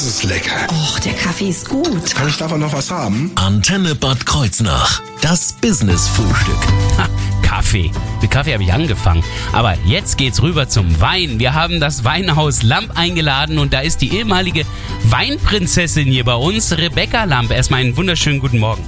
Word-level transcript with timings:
Das 0.00 0.08
ist 0.08 0.22
lecker. 0.22 0.66
Och, 0.70 0.98
der 1.00 1.12
Kaffee 1.12 1.50
ist 1.50 1.68
gut. 1.68 2.14
Kann 2.14 2.26
ich 2.26 2.38
davon 2.38 2.58
noch 2.60 2.72
was 2.72 2.90
haben? 2.90 3.32
Antenne 3.34 3.94
Bad 3.94 4.24
Kreuznach. 4.24 5.02
Das 5.20 5.52
Business-Frühstück. 5.52 6.56
Ha, 6.96 7.06
Kaffee. 7.42 7.90
Mit 8.22 8.30
Kaffee 8.30 8.54
habe 8.54 8.62
ich 8.62 8.72
angefangen. 8.72 9.22
Aber 9.52 9.76
jetzt 9.84 10.16
geht's 10.16 10.40
rüber 10.40 10.70
zum 10.70 11.02
Wein. 11.02 11.38
Wir 11.38 11.52
haben 11.52 11.80
das 11.80 12.02
Weinhaus 12.02 12.62
Lamp 12.62 12.98
eingeladen 12.98 13.58
und 13.58 13.74
da 13.74 13.80
ist 13.80 14.00
die 14.00 14.16
ehemalige 14.16 14.64
Weinprinzessin 15.04 16.06
hier 16.06 16.24
bei 16.24 16.34
uns, 16.34 16.72
Rebecca 16.72 17.24
Lamp. 17.24 17.50
Erstmal 17.50 17.80
einen 17.80 17.94
wunderschönen 17.94 18.40
guten 18.40 18.58
Morgen. 18.58 18.82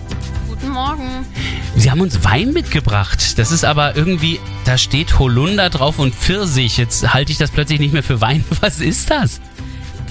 Guten 0.49 0.71
Morgen. 0.71 1.27
Sie 1.77 1.91
haben 1.91 2.01
uns 2.01 2.25
Wein 2.25 2.55
mitgebracht. 2.55 3.39
Das 3.39 3.53
ist 3.53 3.67
aber 3.67 3.97
irgendwie, 3.97 4.41
da 4.65 4.79
steht 4.79 5.19
Holunder 5.19 5.69
drauf 5.69 5.99
und 5.99 6.15
Pfirsich. 6.15 6.79
Jetzt 6.79 7.13
halte 7.13 7.33
ich 7.33 7.39
das 7.39 7.51
plötzlich 7.51 7.81
nicht 7.81 7.93
mehr 7.93 8.03
für 8.03 8.23
Wein. 8.23 8.47
Was 8.63 8.81
ist 8.81 9.11
das? 9.11 9.43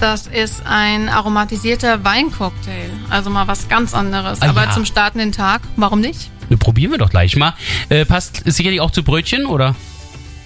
Das 0.02 0.26
ist 0.26 0.64
ein 0.66 1.08
aromatisierter 1.08 2.02
Weincocktail. 2.02 2.90
Also 3.08 3.30
mal 3.30 3.46
was 3.46 3.68
ganz 3.68 3.94
anderes. 3.94 4.42
Ah, 4.42 4.48
Aber 4.48 4.64
ja. 4.64 4.72
zum 4.72 4.84
Starten 4.84 5.18
den 5.18 5.30
Tag, 5.30 5.62
warum 5.76 6.00
nicht? 6.00 6.28
Ne, 6.50 6.56
Probieren 6.56 6.90
wir 6.90 6.98
doch 6.98 7.08
gleich 7.08 7.36
mal. 7.36 7.54
Äh, 7.88 8.04
passt 8.04 8.42
sicherlich 8.44 8.80
auch 8.80 8.90
zu 8.90 9.04
Brötchen, 9.04 9.46
oder? 9.46 9.76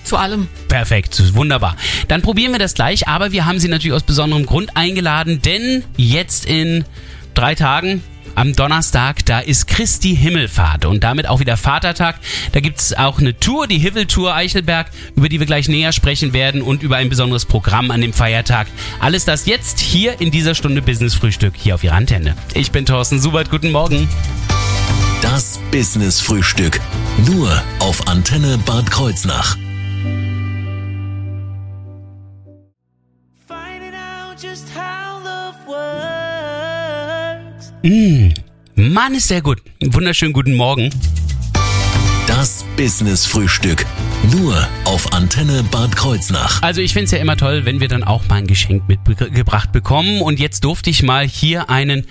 Zu 0.05 0.19
allem. 0.19 0.49
Perfekt, 0.69 1.35
wunderbar. 1.35 1.75
Dann 2.07 2.21
probieren 2.21 2.53
wir 2.53 2.59
das 2.59 2.75
gleich, 2.75 3.09
aber 3.09 3.33
wir 3.33 3.47
haben 3.47 3.59
Sie 3.59 3.69
natürlich 3.69 3.95
aus 3.95 4.03
besonderem 4.03 4.45
Grund 4.45 4.77
eingeladen, 4.77 5.41
denn 5.41 5.85
jetzt 5.97 6.45
in 6.45 6.85
drei 7.33 7.55
Tagen, 7.55 8.03
am 8.37 8.55
Donnerstag, 8.55 9.25
da 9.27 9.41
ist 9.41 9.67
Christi 9.67 10.15
Himmelfahrt 10.15 10.85
und 10.85 11.03
damit 11.03 11.29
auch 11.29 11.41
wieder 11.41 11.57
Vatertag. 11.57 12.17
Da 12.53 12.61
gibt's 12.61 12.93
auch 12.93 13.19
eine 13.19 13.39
Tour, 13.39 13.67
die 13.67 13.79
Hiveltour 13.79 14.35
Eichelberg, 14.35 14.91
über 15.17 15.29
die 15.29 15.41
wir 15.41 15.47
gleich 15.47 15.69
näher 15.69 15.93
sprechen 15.93 16.33
werden 16.33 16.63
und 16.63 16.83
über 16.83 16.97
ein 16.97 17.09
besonderes 17.09 17.47
Programm 17.47 17.91
an 17.91 18.01
dem 18.01 18.13
Feiertag. 18.13 18.69
Alles 19.01 19.25
das 19.25 19.47
jetzt 19.47 19.81
hier 19.81 20.21
in 20.21 20.31
dieser 20.31 20.55
Stunde 20.55 20.83
Business 20.83 21.15
Frühstück 21.15 21.55
hier 21.57 21.75
auf 21.75 21.83
Ihrer 21.83 21.95
Antenne. 21.95 22.37
Ich 22.55 22.71
bin 22.71 22.87
Thorsten 22.87 23.21
Subert, 23.21 23.51
guten 23.51 23.73
Morgen. 23.73 24.09
Das 25.23 25.59
Business-Frühstück. 25.73 26.81
Nur 27.27 27.63
auf 27.81 28.07
Antenne 28.07 28.59
Bad 28.59 28.91
Kreuznach. 28.91 29.57
Works. 37.87 38.35
Mann, 38.75 39.15
ist 39.15 39.29
sehr 39.29 39.41
gut. 39.41 39.63
Wunderschönen 39.83 40.33
guten 40.33 40.55
Morgen. 40.55 40.91
Das 42.27 42.65
Business-Frühstück. 42.77 43.87
Nur 44.33 44.69
auf 44.85 45.13
Antenne 45.13 45.63
Bad 45.71 45.95
Kreuznach. 45.95 46.61
Also 46.63 46.81
ich 46.81 46.93
finde 46.93 47.05
es 47.05 47.11
ja 47.13 47.19
immer 47.19 47.37
toll, 47.37 47.65
wenn 47.65 47.81
wir 47.81 47.89
dann 47.89 48.05
auch 48.05 48.29
mal 48.29 48.37
ein 48.37 48.47
Geschenk 48.47 48.89
mitgebracht 48.89 49.73
bekommen. 49.73 50.21
Und 50.21 50.41
jetzt 50.41 50.65
durfte 50.65 50.91
ich 50.91 51.03
mal 51.03 51.27
hier 51.27 51.71
einen 51.71 52.05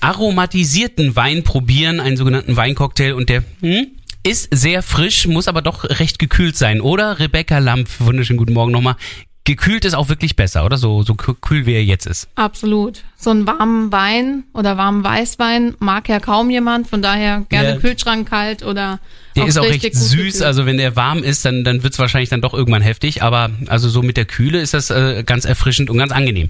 aromatisierten 0.00 1.14
Wein 1.16 1.44
probieren, 1.44 2.00
einen 2.00 2.16
sogenannten 2.16 2.56
Weincocktail. 2.56 3.12
Und 3.14 3.28
der 3.28 3.44
hm, 3.60 3.86
ist 4.24 4.48
sehr 4.50 4.82
frisch, 4.82 5.26
muss 5.28 5.48
aber 5.48 5.62
doch 5.62 5.84
recht 5.84 6.18
gekühlt 6.18 6.56
sein, 6.56 6.80
oder? 6.80 7.20
Rebecca 7.20 7.58
Lampf, 7.58 8.00
wunderschönen 8.00 8.38
guten 8.38 8.52
Morgen 8.52 8.72
nochmal. 8.72 8.96
Gekühlt 9.44 9.84
ist 9.84 9.94
auch 9.94 10.08
wirklich 10.08 10.36
besser, 10.36 10.64
oder? 10.64 10.76
So, 10.76 11.02
so 11.02 11.14
kü- 11.14 11.34
kühl 11.40 11.66
wie 11.66 11.72
er 11.74 11.84
jetzt 11.84 12.06
ist. 12.06 12.28
Absolut. 12.36 13.02
So 13.16 13.30
einen 13.30 13.44
warmen 13.46 13.90
Wein 13.90 14.44
oder 14.54 14.76
warmen 14.76 15.02
Weißwein 15.02 15.74
mag 15.80 16.08
ja 16.08 16.20
kaum 16.20 16.48
jemand. 16.50 16.86
Von 16.88 17.02
daher 17.02 17.40
gerne 17.48 17.70
Ja. 17.70 17.76
Kühlschrank 17.76 18.28
kalt 18.28 18.62
oder 18.62 19.00
Der 19.36 19.46
ist 19.46 19.58
auch 19.58 19.64
richtig 19.64 19.94
recht 19.94 19.96
süß, 19.96 20.10
gekühlt. 20.10 20.42
also 20.42 20.66
wenn 20.66 20.76
der 20.76 20.96
warm 20.96 21.22
ist, 21.22 21.44
dann, 21.44 21.64
dann 21.64 21.82
wird's 21.82 21.98
wahrscheinlich 21.98 22.28
dann 22.28 22.40
doch 22.40 22.54
irgendwann 22.54 22.82
heftig. 22.82 23.22
Aber 23.22 23.50
also 23.66 23.88
so 23.88 24.02
mit 24.02 24.16
der 24.16 24.24
Kühle 24.24 24.60
ist 24.60 24.74
das 24.74 24.90
äh, 24.90 25.22
ganz 25.24 25.44
erfrischend 25.44 25.90
und 25.90 25.98
ganz 25.98 26.12
angenehm. 26.12 26.48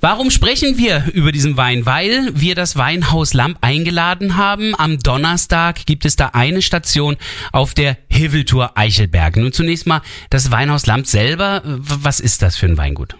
Warum 0.00 0.30
sprechen 0.30 0.78
wir 0.78 1.04
über 1.12 1.32
diesen 1.32 1.56
Wein? 1.56 1.86
Weil 1.86 2.30
wir 2.34 2.54
das 2.54 2.76
Weinhaus 2.76 3.34
Lamp 3.34 3.58
eingeladen 3.60 4.36
haben. 4.36 4.74
Am 4.76 4.98
Donnerstag 4.98 5.86
gibt 5.86 6.04
es 6.04 6.16
da 6.16 6.30
eine 6.32 6.62
Station 6.62 7.16
auf 7.52 7.74
der 7.74 7.98
Hiveltour 8.08 8.76
Eichelberg. 8.76 9.36
Nun 9.36 9.52
zunächst 9.52 9.86
mal 9.86 10.02
das 10.30 10.50
Weinhaus 10.50 10.86
Lamp 10.86 11.06
selber. 11.06 11.62
Was 11.64 12.20
ist 12.20 12.42
das 12.42 12.56
für 12.56 12.66
ein 12.66 12.78
Weingut? 12.78 13.16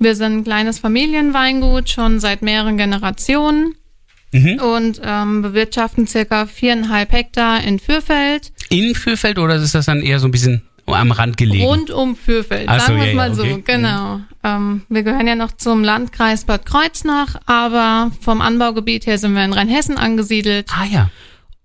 Wir 0.00 0.14
sind 0.14 0.32
ein 0.32 0.44
kleines 0.44 0.78
Familienweingut, 0.78 1.90
schon 1.90 2.20
seit 2.20 2.42
mehreren 2.42 2.76
Generationen. 2.76 3.74
Mhm. 4.32 4.60
Und 4.60 5.00
ähm, 5.02 5.42
bewirtschaften 5.42 6.06
circa 6.06 6.46
viereinhalb 6.46 7.12
Hektar 7.12 7.62
in 7.64 7.78
Fürfeld, 7.78 8.52
In 8.68 8.94
Fürfeld 8.94 9.38
oder 9.38 9.56
ist 9.56 9.74
das 9.74 9.86
dann 9.86 10.02
eher 10.02 10.18
so 10.20 10.28
ein 10.28 10.30
bisschen 10.30 10.62
am 10.86 11.10
Rand 11.12 11.36
gelegen? 11.36 11.64
rund 11.64 11.90
um 11.90 12.16
Fürfeld, 12.16 12.68
Ach 12.68 12.80
so, 12.80 12.86
sagen 12.86 12.98
wir 12.98 13.04
ja, 13.06 13.10
es 13.10 13.16
mal 13.16 13.28
ja, 13.28 13.42
okay. 13.42 13.54
so, 13.56 13.62
genau. 13.64 14.20
Ähm, 14.44 14.82
wir 14.88 15.02
gehören 15.02 15.26
ja 15.26 15.34
noch 15.34 15.52
zum 15.52 15.82
Landkreis 15.84 16.44
Bad 16.44 16.64
Kreuznach, 16.66 17.36
aber 17.46 18.10
vom 18.20 18.40
Anbaugebiet 18.40 19.06
her 19.06 19.18
sind 19.18 19.34
wir 19.34 19.44
in 19.44 19.52
Rheinhessen 19.52 19.96
angesiedelt. 19.98 20.68
ah 20.72 20.84
ja. 20.84 21.10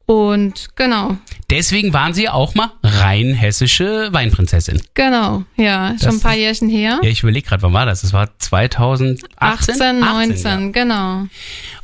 Und 0.06 0.76
genau, 0.76 1.18
Deswegen 1.50 1.94
waren 1.94 2.14
Sie 2.14 2.28
auch 2.28 2.56
mal 2.56 2.72
rein 2.84 3.34
hessische 3.34 4.10
Weinprinzessin. 4.12 4.82
genau, 4.96 5.44
ja, 5.56 5.96
schon 6.02 6.16
ein 6.16 6.20
paar 6.20 6.36
Jährchen 6.36 6.68
her. 6.68 7.00
Ja, 7.02 7.10
ich 7.10 7.22
überlege 7.24 7.48
gerade, 7.48 7.62
wann 7.62 7.74
war 7.74 7.86
das? 7.86 8.02
Das 8.02 8.12
war 8.12 8.28
2018? 8.40 9.26
18, 9.40 10.00
19, 10.00 10.44
ja. 10.46 10.68
genau. 10.72 11.28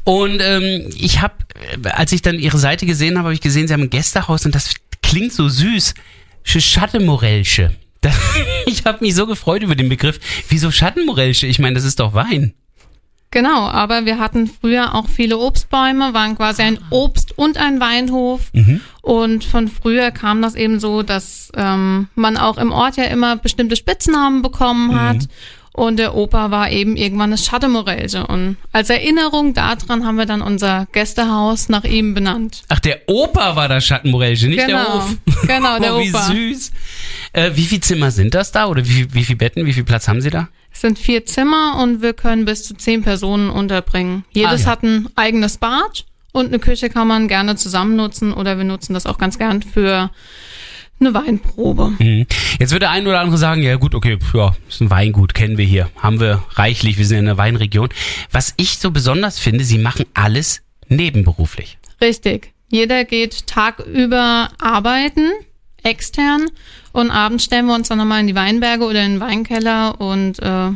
Und 0.03 0.41
ähm, 0.41 0.89
ich 0.97 1.21
habe, 1.21 1.35
als 1.93 2.11
ich 2.11 2.21
dann 2.21 2.39
ihre 2.39 2.57
Seite 2.57 2.85
gesehen 2.85 3.17
habe, 3.17 3.27
habe 3.27 3.33
ich 3.33 3.41
gesehen, 3.41 3.67
sie 3.67 3.73
haben 3.73 3.83
ein 3.83 3.89
Gästehaus 3.89 4.45
und 4.45 4.53
das 4.55 4.73
klingt 5.01 5.31
so 5.33 5.47
süß. 5.47 5.93
Schattenmorelsche. 6.43 7.75
Das- 8.01 8.15
Ich 8.65 8.85
habe 8.85 9.03
mich 9.03 9.15
so 9.15 9.27
gefreut 9.27 9.63
über 9.63 9.75
den 9.75 9.89
Begriff. 9.89 10.19
Wieso 10.49 10.71
Schattenmorelsche? 10.71 11.47
Ich 11.47 11.59
meine, 11.59 11.75
das 11.75 11.83
ist 11.83 11.99
doch 11.99 12.13
Wein. 12.13 12.53
Genau, 13.31 13.67
aber 13.67 14.05
wir 14.05 14.17
hatten 14.17 14.47
früher 14.47 14.95
auch 14.95 15.07
viele 15.07 15.37
Obstbäume, 15.37 16.13
waren 16.15 16.35
quasi 16.35 16.63
ein 16.63 16.79
Obst- 16.89 17.37
und 17.37 17.57
ein 17.57 17.79
Weinhof. 17.79 18.51
Und 19.01 19.43
von 19.43 19.67
früher 19.67 20.09
kam 20.11 20.41
das 20.41 20.55
eben 20.55 20.79
so, 20.79 21.03
dass 21.03 21.51
ähm, 21.55 22.07
man 22.15 22.37
auch 22.37 22.57
im 22.57 22.71
Ort 22.71 22.97
ja 22.97 23.03
immer 23.05 23.35
bestimmte 23.35 23.75
Spitznamen 23.75 24.41
bekommen 24.41 24.99
hat. 24.99 25.27
Und 25.71 25.97
der 25.97 26.15
Opa 26.15 26.49
war 26.51 26.71
eben 26.71 26.97
irgendwann 26.97 27.31
das 27.31 27.45
Schattemorelche. 27.45 28.25
Und 28.27 28.57
als 28.73 28.89
Erinnerung 28.89 29.53
daran 29.53 30.05
haben 30.05 30.17
wir 30.17 30.25
dann 30.25 30.41
unser 30.41 30.87
Gästehaus 30.91 31.69
nach 31.69 31.83
ihm 31.85 32.13
benannt. 32.15 32.63
Ach, 32.67 32.79
der 32.79 33.01
Opa 33.07 33.55
war 33.55 33.69
das 33.69 33.85
Schattenmorelsche, 33.85 34.47
nicht 34.47 34.59
der 34.59 34.67
Genau, 34.67 34.93
Hof. 35.03 35.15
genau, 35.47 35.79
der 35.79 35.95
oh, 35.95 36.01
wie 36.01 36.09
Opa. 36.09 36.23
süß. 36.23 36.71
Äh, 37.33 37.51
wie 37.53 37.65
viele 37.65 37.81
Zimmer 37.81 38.11
sind 38.11 38.33
das 38.33 38.51
da? 38.51 38.65
Oder 38.65 38.85
wie, 38.85 39.13
wie 39.13 39.23
viele 39.23 39.37
Betten, 39.37 39.65
wie 39.67 39.73
viel 39.73 39.83
Platz 39.85 40.07
haben 40.07 40.19
Sie 40.19 40.31
da? 40.31 40.49
Es 40.71 40.81
sind 40.81 40.97
vier 40.99 41.25
Zimmer 41.25 41.79
und 41.81 42.01
wir 42.01 42.13
können 42.13 42.45
bis 42.45 42.63
zu 42.63 42.73
zehn 42.75 43.01
Personen 43.03 43.49
unterbringen. 43.49 44.23
Jedes 44.31 44.61
Ah, 44.61 44.65
ja. 44.65 44.71
hat 44.71 44.83
ein 44.83 45.09
eigenes 45.15 45.57
Bad 45.57 46.05
und 46.31 46.47
eine 46.47 46.59
Küche 46.59 46.89
kann 46.89 47.07
man 47.07 47.27
gerne 47.27 47.55
zusammen 47.55 47.95
nutzen 47.95 48.33
oder 48.33 48.57
wir 48.57 48.63
nutzen 48.65 48.93
das 48.93 49.05
auch 49.05 49.17
ganz 49.17 49.37
gern 49.37 49.61
für 49.61 50.09
eine 51.01 51.13
Weinprobe. 51.13 51.93
Mhm. 51.97 52.25
Jetzt 52.59 52.71
wird 52.71 52.81
der 52.83 52.91
ein 52.91 53.07
oder 53.07 53.19
andere 53.21 53.37
sagen, 53.37 53.63
ja 53.63 53.75
gut, 53.77 53.95
okay, 53.95 54.17
ja, 54.33 54.51
ist 54.67 54.81
ein 54.81 54.89
Weingut, 54.89 55.33
kennen 55.33 55.57
wir 55.57 55.65
hier, 55.65 55.89
haben 55.97 56.19
wir 56.19 56.43
reichlich, 56.55 56.97
wir 56.97 57.05
sind 57.05 57.19
in 57.19 57.25
der 57.25 57.37
Weinregion. 57.37 57.89
Was 58.31 58.53
ich 58.57 58.77
so 58.79 58.91
besonders 58.91 59.39
finde, 59.39 59.63
sie 59.63 59.77
machen 59.77 60.05
alles 60.13 60.61
nebenberuflich. 60.89 61.77
Richtig. 62.01 62.53
Jeder 62.71 63.05
geht 63.05 63.47
tagüber 63.47 64.49
arbeiten, 64.59 65.31
extern 65.83 66.47
und 66.91 67.11
abends 67.11 67.45
stellen 67.45 67.65
wir 67.67 67.75
uns 67.75 67.89
dann 67.89 67.97
nochmal 67.97 68.21
in 68.21 68.27
die 68.27 68.35
Weinberge 68.35 68.85
oder 68.85 69.03
in 69.03 69.13
den 69.13 69.19
Weinkeller 69.19 69.99
und 69.99 70.39
äh, 70.39 70.71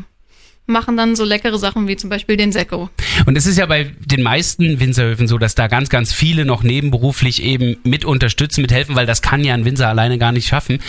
machen 0.66 0.96
dann 0.96 1.16
so 1.16 1.26
leckere 1.26 1.58
Sachen 1.58 1.88
wie 1.88 1.96
zum 1.96 2.10
Beispiel 2.10 2.38
den 2.38 2.52
Sekko. 2.52 2.90
Und 3.26 3.38
es 3.38 3.46
ist 3.46 3.58
ja 3.58 3.66
bei 3.66 3.92
den 4.06 4.22
meisten 4.22 4.80
Winzerhöfen 4.80 5.28
so, 5.28 5.38
dass 5.38 5.56
da 5.56 5.68
ganz, 5.68 5.90
ganz 5.90 6.14
viele 6.14 6.46
noch 6.46 6.64
nebenberuflich 6.64 7.44
eben 7.44 7.78
mit 7.84 8.06
unterstützen, 8.06 8.62
mithelfen, 8.62 8.96
weil 8.96 9.06
das 9.06 9.22
kann 9.22 9.44
ja 9.44 9.54
ein 9.54 9.66
Winzer 9.66 9.90
alleine 9.90 10.18
gar 10.18 10.32
nicht 10.32 10.48
schaffen. 10.48 10.80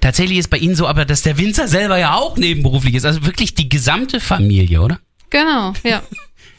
Tatsächlich 0.00 0.38
ist 0.38 0.50
bei 0.50 0.58
Ihnen 0.58 0.76
so 0.76 0.86
aber, 0.86 1.04
dass 1.04 1.22
der 1.22 1.38
Winzer 1.38 1.66
selber 1.66 1.98
ja 1.98 2.14
auch 2.14 2.36
nebenberuflich 2.36 2.94
ist. 2.94 3.04
Also 3.04 3.26
wirklich 3.26 3.54
die 3.54 3.68
gesamte 3.68 4.20
Familie, 4.20 4.80
oder? 4.80 5.00
Genau, 5.30 5.72
ja. 5.82 6.02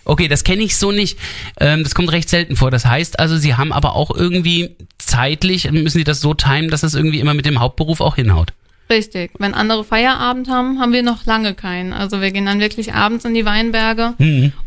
Okay, 0.08 0.28
das 0.28 0.44
kenne 0.44 0.62
ich 0.62 0.78
so 0.78 0.92
nicht. 0.92 1.18
Ähm, 1.60 1.84
das 1.84 1.96
kommt 1.96 2.12
recht 2.12 2.30
selten 2.30 2.56
vor. 2.56 2.70
Das 2.70 2.86
heißt 2.86 3.20
also, 3.20 3.38
Sie 3.38 3.56
haben 3.56 3.74
aber 3.74 3.96
auch 3.96 4.12
irgendwie 4.16 4.76
zeitlich, 5.06 5.70
müssen 5.72 5.98
Sie 5.98 6.04
das 6.04 6.22
so 6.22 6.34
timen, 6.34 6.70
dass 6.70 6.84
es 6.84 6.96
irgendwie 6.96 7.20
immer 7.20 7.34
mit 7.34 7.46
dem 7.46 7.60
Hauptberuf 7.60 8.02
auch 8.02 8.16
hinhaut. 8.16 8.54
Richtig. 8.90 9.32
Wenn 9.40 9.56
andere 9.56 9.84
Feierabend 9.84 10.48
haben, 10.48 10.80
haben 10.80 10.94
wir 10.94 11.02
noch 11.02 11.26
lange 11.26 11.56
keinen. 11.56 11.92
Also 11.92 12.22
wir 12.22 12.32
gehen 12.32 12.46
dann 12.46 12.60
wirklich 12.60 12.94
abends 12.94 13.26
in 13.26 13.34
die 13.34 13.46
Weinberge. 13.46 14.14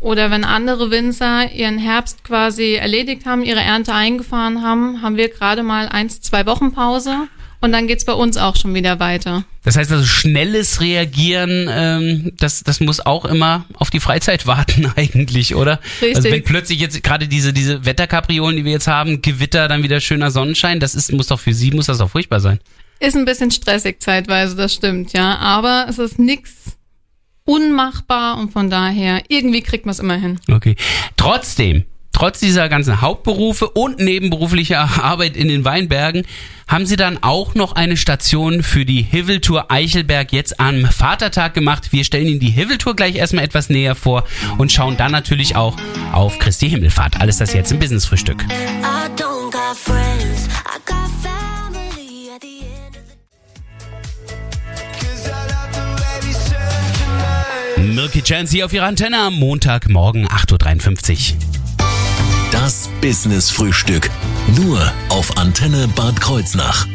Oder 0.01 0.29
wenn 0.29 0.43
andere 0.43 0.91
Winzer 0.91 1.51
ihren 1.53 1.77
Herbst 1.77 2.23
quasi 2.23 2.73
erledigt 2.73 3.25
haben, 3.25 3.43
ihre 3.43 3.61
Ernte 3.61 3.93
eingefahren 3.93 4.61
haben, 4.61 5.01
haben 5.01 5.15
wir 5.15 5.29
gerade 5.29 5.63
mal 5.63 5.87
eins, 5.87 6.19
zwei 6.19 6.45
Wochen 6.45 6.73
Pause. 6.73 7.29
Und 7.61 7.73
dann 7.73 7.87
geht's 7.87 8.05
bei 8.05 8.13
uns 8.13 8.37
auch 8.37 8.55
schon 8.55 8.73
wieder 8.73 8.99
weiter. 8.99 9.43
Das 9.63 9.75
heißt 9.75 9.91
also, 9.91 10.05
schnelles 10.05 10.79
Reagieren, 10.79 11.67
ähm, 11.69 12.31
das, 12.37 12.63
das 12.63 12.79
muss 12.79 13.05
auch 13.05 13.25
immer 13.25 13.65
auf 13.73 13.89
die 13.89 13.99
Freizeit 13.99 14.47
warten 14.47 14.89
eigentlich, 14.95 15.55
oder? 15.55 15.79
Richtig. 16.01 16.15
Also 16.15 16.31
wenn 16.31 16.43
plötzlich 16.43 16.79
jetzt 16.79 17.03
gerade 17.03 17.27
diese, 17.27 17.51
diese 17.51 17.85
Wetterkapriolen, 17.85 18.55
die 18.55 18.65
wir 18.65 18.71
jetzt 18.71 18.87
haben, 18.87 19.21
Gewitter, 19.21 19.67
dann 19.67 19.83
wieder 19.83 19.99
schöner 19.99 20.31
Sonnenschein, 20.31 20.79
das 20.79 20.95
ist, 20.95 21.11
muss 21.11 21.27
doch 21.27 21.39
für 21.39 21.53
Sie, 21.53 21.71
muss 21.71 21.87
das 21.87 21.97
doch 21.97 22.09
furchtbar 22.09 22.39
sein. 22.39 22.59
Ist 23.01 23.15
ein 23.15 23.25
bisschen 23.25 23.51
stressig 23.51 24.01
zeitweise, 24.01 24.55
das 24.55 24.73
stimmt, 24.73 25.11
ja. 25.13 25.37
Aber 25.37 25.87
es 25.89 25.99
ist 25.99 26.17
nix 26.17 26.77
unmachbar 27.45 28.37
und 28.37 28.53
von 28.53 28.69
daher, 28.69 29.23
irgendwie 29.27 29.61
kriegt 29.61 29.85
man 29.85 29.91
es 29.91 29.99
immer 29.99 30.15
hin. 30.15 30.39
Okay. 30.49 30.75
Trotzdem, 31.17 31.83
trotz 32.19 32.39
dieser 32.39 32.67
ganzen 32.67 32.99
Hauptberufe 32.99 33.69
und 33.69 33.99
nebenberuflicher 33.99 34.79
Arbeit 35.01 35.37
in 35.37 35.47
den 35.47 35.63
Weinbergen, 35.63 36.23
haben 36.67 36.85
Sie 36.85 36.97
dann 36.97 37.17
auch 37.23 37.55
noch 37.55 37.73
eine 37.73 37.95
Station 37.95 38.61
für 38.61 38.85
die 38.85 39.01
Hiveltour 39.01 39.71
Eichelberg 39.71 40.33
jetzt 40.33 40.59
am 40.59 40.85
Vatertag 40.85 41.53
gemacht. 41.53 41.93
Wir 41.93 42.03
stellen 42.03 42.27
Ihnen 42.27 42.41
die 42.41 42.49
Hiveltour 42.49 42.95
gleich 42.95 43.15
erstmal 43.15 43.45
etwas 43.45 43.69
näher 43.69 43.95
vor 43.95 44.25
und 44.57 44.69
schauen 44.71 44.97
dann 44.97 45.13
natürlich 45.13 45.55
auch 45.55 45.77
auf 46.11 46.37
Christi 46.39 46.69
Himmelfahrt. 46.69 47.21
Alles 47.21 47.37
das 47.37 47.53
jetzt 47.53 47.71
im 47.71 47.79
Business-Frühstück. 47.79 48.45
Milky 57.77 58.21
Chance 58.21 58.55
hier 58.55 58.65
auf 58.65 58.73
Ihrer 58.73 58.85
Antenne 58.85 59.19
am 59.19 59.35
Montagmorgen 59.35 60.27
8.53 60.27 61.33
Uhr. 61.33 61.48
Business 63.01 63.49
Frühstück. 63.49 64.09
Nur 64.57 64.91
auf 65.07 65.37
Antenne 65.37 65.87
Bad 65.95 66.19
Kreuznach. 66.19 66.85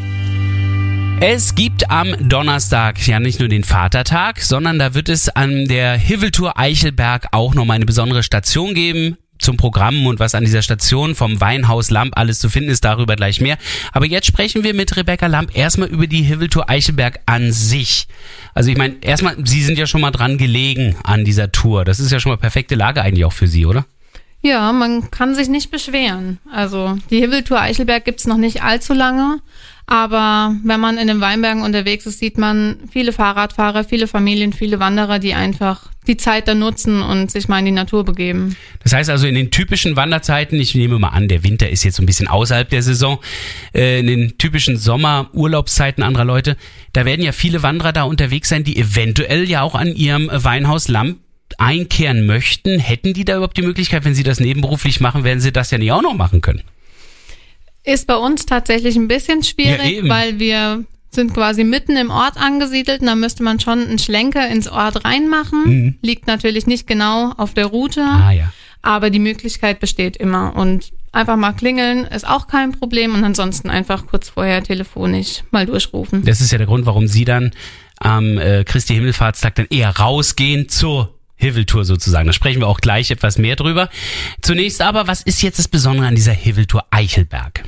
Es 1.20 1.54
gibt 1.54 1.90
am 1.90 2.28
Donnerstag 2.28 3.06
ja 3.06 3.20
nicht 3.20 3.40
nur 3.40 3.48
den 3.48 3.64
Vatertag, 3.64 4.42
sondern 4.42 4.78
da 4.78 4.92
wird 4.92 5.08
es 5.08 5.30
an 5.30 5.66
der 5.66 5.96
Hiveltour 5.96 6.58
Eichelberg 6.58 7.28
auch 7.32 7.54
nochmal 7.54 7.76
eine 7.76 7.86
besondere 7.86 8.22
Station 8.22 8.74
geben 8.74 9.16
zum 9.38 9.56
Programm 9.56 10.06
und 10.06 10.20
was 10.20 10.34
an 10.34 10.44
dieser 10.44 10.60
Station 10.60 11.14
vom 11.14 11.40
Weinhaus 11.40 11.90
Lamp 11.90 12.12
alles 12.16 12.38
zu 12.38 12.50
finden 12.50 12.70
ist, 12.70 12.84
darüber 12.84 13.16
gleich 13.16 13.40
mehr. 13.40 13.56
Aber 13.92 14.04
jetzt 14.04 14.26
sprechen 14.26 14.62
wir 14.62 14.74
mit 14.74 14.96
Rebecca 14.96 15.26
Lamp 15.26 15.56
erstmal 15.56 15.88
über 15.88 16.06
die 16.06 16.22
Hiveltour 16.22 16.68
Eichelberg 16.68 17.20
an 17.24 17.50
sich. 17.50 18.08
Also 18.52 18.70
ich 18.70 18.76
meine, 18.76 18.96
erstmal, 19.00 19.36
Sie 19.44 19.62
sind 19.62 19.78
ja 19.78 19.86
schon 19.86 20.02
mal 20.02 20.10
dran 20.10 20.36
gelegen 20.36 20.96
an 21.02 21.24
dieser 21.24 21.50
Tour. 21.50 21.84
Das 21.86 21.98
ist 21.98 22.12
ja 22.12 22.20
schon 22.20 22.30
mal 22.30 22.36
perfekte 22.36 22.74
Lage 22.74 23.00
eigentlich 23.00 23.24
auch 23.24 23.32
für 23.32 23.48
Sie, 23.48 23.64
oder? 23.64 23.86
Ja, 24.44 24.72
man 24.72 25.10
kann 25.10 25.34
sich 25.34 25.48
nicht 25.48 25.70
beschweren. 25.70 26.38
Also 26.52 26.98
die 27.08 27.18
Hiveltour 27.18 27.60
Eichelberg 27.60 28.04
gibt's 28.04 28.26
noch 28.26 28.36
nicht 28.36 28.62
allzu 28.62 28.92
lange, 28.92 29.40
aber 29.86 30.54
wenn 30.62 30.80
man 30.80 30.98
in 30.98 31.06
den 31.06 31.22
Weinbergen 31.22 31.62
unterwegs 31.62 32.04
ist, 32.04 32.18
sieht 32.18 32.36
man 32.36 32.76
viele 32.92 33.14
Fahrradfahrer, 33.14 33.84
viele 33.84 34.06
Familien, 34.06 34.52
viele 34.52 34.80
Wanderer, 34.80 35.18
die 35.18 35.32
einfach 35.32 35.90
die 36.06 36.18
Zeit 36.18 36.46
dann 36.46 36.58
nutzen 36.58 37.00
und 37.00 37.30
sich 37.30 37.48
mal 37.48 37.60
in 37.60 37.64
die 37.64 37.70
Natur 37.70 38.04
begeben. 38.04 38.54
Das 38.82 38.92
heißt 38.92 39.08
also 39.08 39.26
in 39.26 39.34
den 39.34 39.50
typischen 39.50 39.96
Wanderzeiten, 39.96 40.60
ich 40.60 40.74
nehme 40.74 40.98
mal 40.98 41.08
an, 41.08 41.26
der 41.28 41.42
Winter 41.42 41.70
ist 41.70 41.82
jetzt 41.82 41.96
so 41.96 42.02
ein 42.02 42.06
bisschen 42.06 42.28
außerhalb 42.28 42.68
der 42.68 42.82
Saison, 42.82 43.20
äh, 43.74 44.00
in 44.00 44.08
den 44.08 44.36
typischen 44.36 44.76
Sommer-Urlaubszeiten 44.76 46.04
anderer 46.04 46.26
Leute, 46.26 46.58
da 46.92 47.06
werden 47.06 47.24
ja 47.24 47.32
viele 47.32 47.62
Wanderer 47.62 47.94
da 47.94 48.02
unterwegs 48.02 48.50
sein, 48.50 48.62
die 48.62 48.76
eventuell 48.76 49.48
ja 49.48 49.62
auch 49.62 49.74
an 49.74 49.96
ihrem 49.96 50.28
Weinhaus 50.30 50.88
Lamp 50.88 51.23
einkehren 51.58 52.26
möchten. 52.26 52.78
Hätten 52.78 53.14
die 53.14 53.24
da 53.24 53.36
überhaupt 53.36 53.56
die 53.56 53.62
Möglichkeit, 53.62 54.04
wenn 54.04 54.14
sie 54.14 54.22
das 54.22 54.40
nebenberuflich 54.40 55.00
machen, 55.00 55.24
werden 55.24 55.40
sie 55.40 55.52
das 55.52 55.70
ja 55.70 55.78
nicht 55.78 55.92
auch 55.92 56.02
noch 56.02 56.14
machen 56.14 56.40
können? 56.40 56.62
Ist 57.84 58.06
bei 58.06 58.16
uns 58.16 58.46
tatsächlich 58.46 58.96
ein 58.96 59.08
bisschen 59.08 59.40
Ja, 59.40 59.44
schwierig, 59.44 59.98
eben. 59.98 60.08
weil 60.08 60.38
wir 60.38 60.84
sind 61.10 61.32
quasi 61.34 61.62
mitten 61.64 61.96
im 61.96 62.10
Ort 62.10 62.36
angesiedelt 62.36 63.00
und 63.02 63.06
da 63.06 63.14
müsste 63.14 63.42
man 63.42 63.60
schon 63.60 63.80
einen 63.86 63.98
Schlenker 63.98 64.48
ins 64.48 64.68
Ort 64.68 65.04
reinmachen. 65.04 65.96
Liegt 66.02 66.26
natürlich 66.26 66.66
nicht 66.66 66.86
genau 66.86 67.32
auf 67.36 67.54
der 67.54 67.66
Route, 67.66 68.00
Mhm. 68.00 68.06
Ah 68.22 68.32
ja. 68.32 68.52
aber 68.82 69.10
die 69.10 69.18
Möglichkeit 69.20 69.78
besteht 69.80 70.16
immer. 70.16 70.56
Und 70.56 70.90
einfach 71.12 71.36
mal 71.36 71.52
klingeln 71.52 72.04
ist 72.06 72.26
auch 72.26 72.48
kein 72.48 72.72
Problem 72.72 73.14
und 73.14 73.22
ansonsten 73.22 73.70
einfach 73.70 74.06
kurz 74.06 74.30
vorher 74.30 74.62
telefonisch 74.64 75.44
mal 75.52 75.66
durchrufen. 75.66 76.24
Das 76.24 76.40
ist 76.40 76.50
ja 76.50 76.58
der 76.58 76.66
Grund, 76.66 76.84
warum 76.86 77.06
sie 77.06 77.24
dann 77.24 77.52
am 77.98 78.36
äh, 78.38 78.64
Christi 78.64 78.94
Himmelfahrtstag 78.94 79.54
dann 79.54 79.66
eher 79.70 79.90
rausgehen 79.96 80.68
zur 80.68 81.13
Hiveltour 81.44 81.84
sozusagen. 81.84 82.26
Da 82.26 82.32
sprechen 82.32 82.60
wir 82.60 82.68
auch 82.68 82.80
gleich 82.80 83.10
etwas 83.10 83.38
mehr 83.38 83.56
drüber. 83.56 83.88
Zunächst 84.42 84.80
aber, 84.80 85.06
was 85.06 85.22
ist 85.22 85.42
jetzt 85.42 85.58
das 85.58 85.68
Besondere 85.68 86.06
an 86.06 86.14
dieser 86.14 86.32
Hiveltour 86.32 86.84
Eichelberg? 86.90 87.62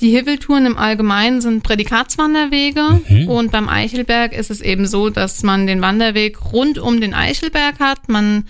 Die 0.00 0.10
Hiveltouren 0.10 0.66
im 0.66 0.76
Allgemeinen 0.76 1.40
sind 1.40 1.62
Prädikatswanderwege 1.62 3.00
Mhm. 3.08 3.28
und 3.28 3.52
beim 3.52 3.68
Eichelberg 3.68 4.32
ist 4.32 4.50
es 4.50 4.60
eben 4.60 4.86
so, 4.86 5.08
dass 5.10 5.42
man 5.42 5.66
den 5.66 5.82
Wanderweg 5.82 6.52
rund 6.52 6.78
um 6.78 7.00
den 7.00 7.14
Eichelberg 7.14 7.78
hat. 7.78 8.08
Man 8.08 8.46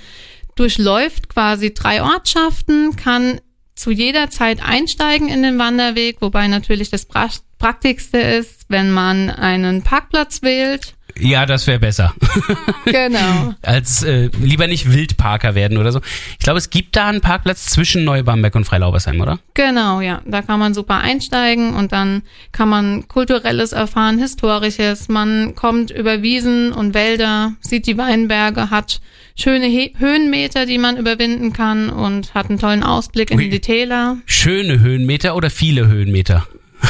durchläuft 0.56 1.28
quasi 1.28 1.74
drei 1.74 2.02
Ortschaften, 2.02 2.96
kann 2.96 3.40
zu 3.74 3.90
jeder 3.90 4.30
Zeit 4.30 4.62
einsteigen 4.62 5.28
in 5.28 5.42
den 5.42 5.58
Wanderweg, 5.58 6.18
wobei 6.20 6.46
natürlich 6.48 6.90
das 6.90 7.06
pra 7.06 7.28
Praktischste 7.58 8.18
ist, 8.18 8.66
wenn 8.68 8.90
man 8.90 9.30
einen 9.30 9.82
Parkplatz 9.82 10.42
wählt. 10.42 10.93
Ja, 11.18 11.46
das 11.46 11.66
wäre 11.66 11.78
besser. 11.78 12.14
Genau. 12.84 13.54
Als 13.62 14.02
äh, 14.02 14.28
lieber 14.40 14.66
nicht 14.66 14.92
Wildparker 14.92 15.54
werden 15.54 15.78
oder 15.78 15.90
so. 15.90 16.00
Ich 16.32 16.44
glaube, 16.44 16.58
es 16.58 16.68
gibt 16.68 16.96
da 16.96 17.08
einen 17.08 17.22
Parkplatz 17.22 17.64
zwischen 17.66 18.04
Neubamberg 18.04 18.54
und 18.54 18.64
Freilaubersheim, 18.64 19.20
oder? 19.20 19.38
Genau, 19.54 20.00
ja. 20.02 20.20
Da 20.26 20.42
kann 20.42 20.60
man 20.60 20.74
super 20.74 20.98
einsteigen 20.98 21.74
und 21.74 21.92
dann 21.92 22.22
kann 22.52 22.68
man 22.68 23.08
Kulturelles 23.08 23.72
erfahren, 23.72 24.18
Historisches. 24.18 25.08
Man 25.08 25.54
kommt 25.54 25.90
über 25.90 26.22
Wiesen 26.22 26.72
und 26.72 26.92
Wälder, 26.94 27.54
sieht 27.60 27.86
die 27.86 27.96
Weinberge, 27.96 28.70
hat 28.70 29.00
schöne 29.34 29.66
He 29.66 29.94
Höhenmeter, 29.98 30.66
die 30.66 30.78
man 30.78 30.96
überwinden 30.98 31.52
kann 31.54 31.88
und 31.88 32.34
hat 32.34 32.50
einen 32.50 32.58
tollen 32.58 32.82
Ausblick 32.82 33.30
in 33.30 33.38
Ui. 33.38 33.48
die 33.48 33.60
Täler. 33.60 34.18
Schöne 34.26 34.80
Höhenmeter 34.80 35.36
oder 35.36 35.48
viele 35.50 35.86
Höhenmeter? 35.86 36.46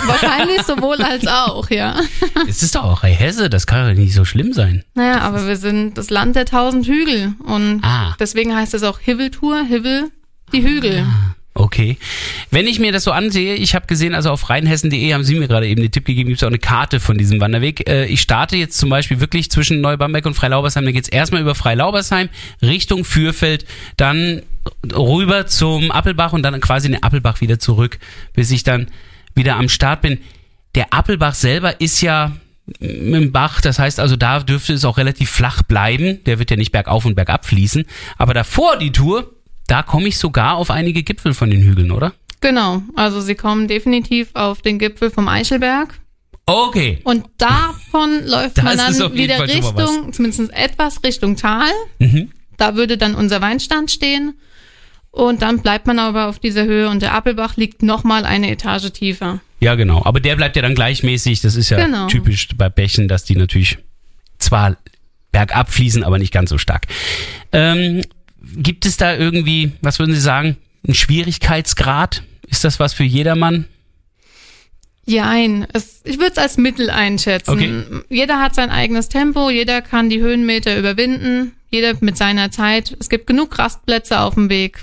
Wahrscheinlich 0.06 0.62
sowohl 0.62 1.00
als 1.02 1.26
auch, 1.26 1.70
ja. 1.70 1.96
Es 2.48 2.62
ist 2.62 2.74
doch 2.74 2.84
auch 2.84 3.02
hey, 3.02 3.14
Hesse, 3.14 3.48
das 3.50 3.66
kann 3.66 3.86
ja 3.88 3.94
nicht 3.94 4.14
so 4.14 4.24
schlimm 4.24 4.52
sein. 4.52 4.84
Naja, 4.94 5.20
aber 5.20 5.46
wir 5.46 5.56
sind 5.56 5.96
das 5.98 6.10
Land 6.10 6.36
der 6.36 6.44
tausend 6.46 6.86
Hügel 6.86 7.34
und 7.44 7.80
Ah. 7.82 8.14
deswegen 8.18 8.54
heißt 8.54 8.74
es 8.74 8.82
auch 8.82 8.98
Hiveltour, 9.00 9.64
Hivel, 9.64 10.10
die 10.52 10.62
Hügel. 10.62 11.06
Okay. 11.56 11.98
Wenn 12.50 12.66
ich 12.66 12.80
mir 12.80 12.90
das 12.90 13.04
so 13.04 13.12
ansehe, 13.12 13.54
ich 13.54 13.76
habe 13.76 13.86
gesehen, 13.86 14.12
also 14.14 14.30
auf 14.30 14.50
rheinhessen.de 14.50 15.14
haben 15.14 15.22
Sie 15.22 15.36
mir 15.36 15.46
gerade 15.46 15.68
eben 15.68 15.80
den 15.82 15.92
Tipp 15.92 16.04
gegeben, 16.04 16.28
gibt 16.28 16.38
es 16.40 16.42
auch 16.42 16.48
eine 16.48 16.58
Karte 16.58 16.98
von 16.98 17.16
diesem 17.16 17.40
Wanderweg. 17.40 17.88
Äh, 17.88 18.06
ich 18.06 18.20
starte 18.22 18.56
jetzt 18.56 18.76
zum 18.76 18.90
Beispiel 18.90 19.20
wirklich 19.20 19.52
zwischen 19.52 19.80
Neubamberg 19.80 20.26
und 20.26 20.34
Freilaubersheim. 20.34 20.84
Da 20.84 20.90
geht's 20.90 21.08
erstmal 21.08 21.42
über 21.42 21.54
Freilaubersheim 21.54 22.28
Richtung 22.60 23.04
Fürfeld, 23.04 23.66
dann 23.96 24.42
rüber 24.92 25.46
zum 25.46 25.92
Appelbach 25.92 26.32
und 26.32 26.42
dann 26.42 26.60
quasi 26.60 26.86
in 26.88 26.94
den 26.94 27.02
Appelbach 27.04 27.40
wieder 27.40 27.60
zurück, 27.60 27.98
bis 28.32 28.50
ich 28.50 28.64
dann 28.64 28.88
wieder 29.34 29.56
am 29.56 29.68
Start 29.68 30.02
bin. 30.02 30.18
Der 30.74 30.92
Appelbach 30.92 31.34
selber 31.34 31.80
ist 31.80 32.00
ja 32.00 32.32
im 32.80 33.30
Bach, 33.30 33.60
das 33.60 33.78
heißt 33.78 34.00
also, 34.00 34.16
da 34.16 34.40
dürfte 34.40 34.72
es 34.72 34.84
auch 34.84 34.96
relativ 34.96 35.30
flach 35.30 35.62
bleiben. 35.62 36.24
Der 36.24 36.38
wird 36.38 36.50
ja 36.50 36.56
nicht 36.56 36.72
bergauf 36.72 37.04
und 37.04 37.14
bergab 37.14 37.44
fließen. 37.44 37.84
Aber 38.16 38.34
davor 38.34 38.78
die 38.78 38.90
Tour, 38.90 39.34
da 39.66 39.82
komme 39.82 40.08
ich 40.08 40.18
sogar 40.18 40.56
auf 40.56 40.70
einige 40.70 41.02
Gipfel 41.02 41.34
von 41.34 41.50
den 41.50 41.62
Hügeln, 41.62 41.90
oder? 41.90 42.12
Genau, 42.40 42.82
also 42.94 43.20
sie 43.20 43.34
kommen 43.34 43.68
definitiv 43.68 44.30
auf 44.34 44.62
den 44.62 44.78
Gipfel 44.78 45.10
vom 45.10 45.28
Eichelberg. 45.28 46.00
Okay. 46.46 47.00
Und 47.04 47.24
davon 47.38 48.22
läuft 48.26 48.62
man 48.62 48.76
Das 48.76 48.98
dann 48.98 49.14
wieder 49.14 49.36
Fall 49.36 49.46
Richtung, 49.46 50.12
zumindest 50.12 50.52
etwas 50.52 51.02
Richtung 51.02 51.36
Tal. 51.36 51.70
Mhm. 51.98 52.30
Da 52.56 52.76
würde 52.76 52.98
dann 52.98 53.14
unser 53.14 53.40
Weinstand 53.40 53.90
stehen. 53.90 54.34
Und 55.14 55.42
dann 55.42 55.60
bleibt 55.60 55.86
man 55.86 56.00
aber 56.00 56.26
auf 56.26 56.40
dieser 56.40 56.64
Höhe 56.64 56.88
und 56.88 57.00
der 57.00 57.14
Appelbach 57.14 57.56
liegt 57.56 57.84
nochmal 57.84 58.24
eine 58.24 58.50
Etage 58.50 58.90
tiefer. 58.90 59.40
Ja, 59.60 59.76
genau. 59.76 60.04
Aber 60.04 60.18
der 60.18 60.34
bleibt 60.34 60.56
ja 60.56 60.62
dann 60.62 60.74
gleichmäßig. 60.74 61.40
Das 61.40 61.54
ist 61.54 61.70
ja 61.70 61.76
Genau. 61.84 62.08
typisch 62.08 62.48
bei 62.56 62.68
Bächen, 62.68 63.06
dass 63.06 63.24
die 63.24 63.36
natürlich 63.36 63.78
zwar 64.40 64.76
bergab 65.30 65.70
fließen, 65.70 66.02
aber 66.02 66.18
nicht 66.18 66.32
ganz 66.32 66.50
so 66.50 66.58
stark. 66.58 66.88
Ähm, 67.52 68.02
gibt 68.56 68.86
es 68.86 68.96
da 68.96 69.14
irgendwie, 69.14 69.70
was 69.82 70.00
würden 70.00 70.14
Sie 70.16 70.20
sagen, 70.20 70.56
einen 70.84 70.94
Schwierigkeitsgrad? 70.94 72.24
Ist 72.48 72.64
das 72.64 72.80
was 72.80 72.92
für 72.92 73.04
jedermann? 73.04 73.66
Jein, 75.06 75.64
es, 75.72 76.00
ich 76.04 76.18
würde 76.18 76.32
es 76.32 76.38
als 76.38 76.56
Mittel 76.56 76.90
einschätzen. 76.90 77.50
Okay. 77.50 77.84
Jeder 78.08 78.40
hat 78.40 78.56
sein 78.56 78.70
eigenes 78.70 79.08
Tempo, 79.08 79.48
jeder 79.48 79.80
kann 79.80 80.10
die 80.10 80.20
Höhenmeter 80.20 80.76
überwinden, 80.76 81.52
jeder 81.70 81.92
mit 82.00 82.16
seiner 82.16 82.50
Zeit. 82.50 82.96
Es 82.98 83.08
gibt 83.08 83.28
genug 83.28 83.56
Rastplätze 83.58 84.18
auf 84.18 84.34
dem 84.34 84.48
Weg. 84.48 84.82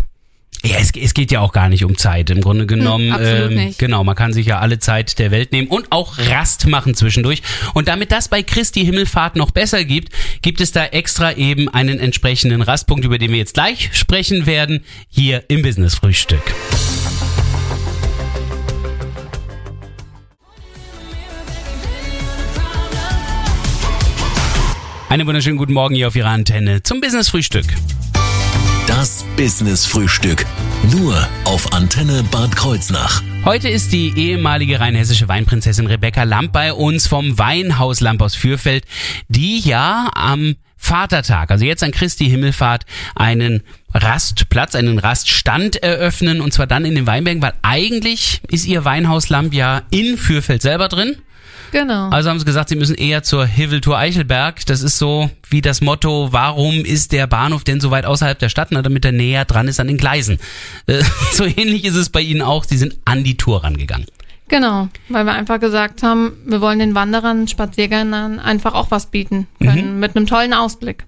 Ja, 0.64 0.78
es, 0.78 0.92
es 0.96 1.16
geht 1.16 1.32
ja 1.32 1.40
auch 1.40 1.54
gar 1.54 1.70
nicht 1.70 1.84
um 1.86 1.98
Zeit. 1.98 2.30
Im 2.30 2.40
Grunde 2.42 2.68
genommen, 2.68 3.06
Hm, 3.06 3.12
absolut 3.14 3.52
ähm, 3.52 3.58
nicht. 3.58 3.80
genau, 3.80 4.04
man 4.04 4.16
kann 4.16 4.32
sich 4.32 4.46
ja 4.46 4.60
alle 4.60 4.78
Zeit 4.78 5.18
der 5.18 5.32
Welt 5.32 5.52
nehmen 5.54 5.68
und 5.68 5.92
auch 5.92 6.20
Rast 6.20 6.68
machen 6.68 6.94
zwischendurch. 6.94 7.42
Und 7.74 7.88
damit 7.88 8.12
das 8.12 8.28
bei 8.28 8.44
Christi 8.44 8.86
Himmelfahrt 8.86 9.36
noch 9.36 9.50
besser 9.52 9.84
gibt, 9.84 10.14
gibt 10.44 10.62
es 10.62 10.72
da 10.72 10.86
extra 10.86 11.34
eben 11.34 11.68
einen 11.68 12.00
entsprechenden 12.00 12.62
Rastpunkt, 12.62 13.06
über 13.06 13.18
den 13.18 13.32
wir 13.32 13.38
jetzt 13.40 13.56
gleich 13.56 13.90
sprechen 13.94 14.46
werden, 14.46 14.84
hier 15.10 15.44
im 15.48 15.64
Business 15.64 15.96
Frühstück. 15.96 16.44
Einen 25.10 25.28
wunderschönen 25.28 25.58
guten 25.58 25.74
Morgen 25.74 25.96
hier 25.96 26.08
auf 26.08 26.16
Ihrer 26.16 26.30
Antenne 26.30 26.84
zum 26.84 27.02
Business 27.02 27.30
Frühstück. 27.30 27.66
Das 29.02 29.26
Business 29.36 29.88
Frühstück. 29.88 30.46
Nur 30.92 31.28
auf 31.46 31.74
Antenne 31.74 32.22
Bad 32.30 32.56
Kreuznach. 32.56 33.24
Heute 33.44 33.68
ist 33.68 33.92
die 33.94 34.14
ehemalige 34.16 34.80
rheinhessische 34.80 35.28
Weinprinzessin 35.28 35.88
Rebecca 35.88 36.22
Lamp 36.22 36.52
bei 36.52 36.72
uns 36.72 37.08
vom 37.08 37.40
Weinhaus 37.40 38.00
Lamp 38.00 38.22
aus 38.22 38.36
Fürfeld, 38.36 38.86
die 39.28 39.58
ja 39.58 40.12
am 40.14 40.56
Vatertag, 40.78 41.50
also 41.50 41.66
jetzt 41.66 41.84
an 41.84 41.90
Christi 41.90 42.30
Himmelfahrt, 42.30 42.86
einen 43.16 43.64
Rastplatz, 43.92 44.76
einen 44.76 45.00
Raststand 45.00 45.78
eröffnen 45.78 46.40
und 46.40 46.54
zwar 46.54 46.68
dann 46.68 46.86
in 46.86 46.94
den 46.94 47.08
Weinbergen, 47.08 47.42
weil 47.42 47.54
eigentlich 47.64 48.42
ist 48.50 48.68
ihr 48.68 48.86
Weinhaus 48.86 49.30
Lamp 49.30 49.52
ja 49.52 49.82
in 49.90 50.16
Fürfeld 50.16 50.62
selber 50.62 50.90
drin. 50.90 51.16
Genau. 51.72 52.10
Also 52.10 52.30
haben 52.30 52.40
sie 52.40 52.46
gesagt, 52.46 52.70
sie 52.70 52.76
müssen 52.76 52.96
eher 52.96 53.24
zur 53.24 53.46
Hiveltour 53.46 53.98
Eichelberg. 53.98 54.66
Das 54.66 54.82
ist 54.82 54.98
so 54.98 55.30
wie 55.50 55.62
das 55.62 55.82
Motto, 55.82 56.30
warum 56.32 56.86
ist 56.86 57.12
der 57.12 57.28
Bahnhof 57.28 57.64
denn 57.64 57.80
so 57.80 57.92
weit 57.92 58.06
außerhalb 58.06 58.38
der 58.38 58.50
Stadt? 58.50 58.70
Na, 58.72 58.82
damit 58.82 59.06
er 59.06 59.12
näher 59.12 59.46
dran 59.46 59.68
ist 59.68 59.80
an 59.80 59.88
den 59.88 59.98
Gleisen. 59.98 60.38
Äh, 60.88 61.02
so 61.32 61.46
ähnlich 61.46 61.86
ist 61.86 61.96
es 61.96 62.10
bei 62.10 62.22
ihnen 62.22 62.42
auch. 62.42 62.66
Sie 62.66 62.78
sind 62.78 62.98
an 63.06 63.24
die 63.24 63.38
Tour 63.38 63.64
rangegangen. 63.64 64.08
Genau, 64.50 64.90
weil 65.08 65.24
wir 65.24 65.32
einfach 65.32 65.62
gesagt 65.62 66.04
haben, 66.04 66.34
wir 66.46 66.60
wollen 66.60 66.80
den 66.80 66.94
Wanderern, 66.94 67.48
Spaziergängern 67.48 68.38
einfach 68.38 68.74
auch 68.74 68.92
was 68.92 69.06
bieten 69.06 69.48
können, 69.62 70.00
mit 70.00 70.18
einem 70.18 70.28
tollen 70.28 70.54
Ausblick. 70.54 71.06